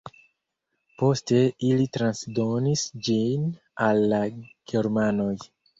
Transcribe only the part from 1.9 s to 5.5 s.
transdonis ĝin al la germanoj.